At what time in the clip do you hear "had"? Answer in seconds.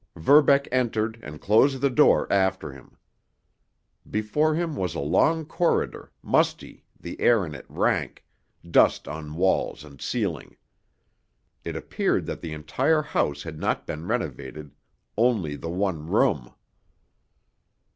13.43-13.59